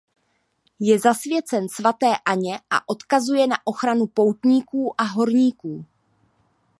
Je 0.79 0.97
zasvěcen 0.99 1.69
svaté 1.69 2.05
Anně 2.25 2.59
a 2.69 2.89
odkazuje 2.89 3.47
na 3.47 3.55
ochranu 3.65 4.07
poutníků 4.07 5.01
a 5.01 5.03
horníků. 5.03 5.85